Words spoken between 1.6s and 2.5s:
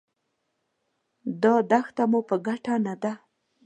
دښته مو په